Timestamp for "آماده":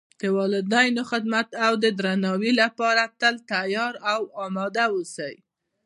4.45-4.85